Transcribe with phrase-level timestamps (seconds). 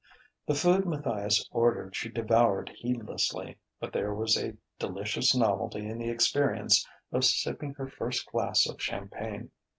[0.47, 6.09] The food Matthias ordered she devoured heedlessly; but there was a delicious novelty in the
[6.09, 9.51] experience of sipping her first glass of champagne.